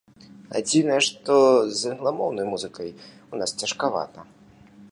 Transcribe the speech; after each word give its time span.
Адзінае, 0.59 0.95
што 1.07 1.33
з 1.81 1.91
англамоўнай 1.93 2.45
музыкай 2.53 2.89
у 2.93 3.35
нас 3.43 3.49
цяжкавата. 3.65 4.19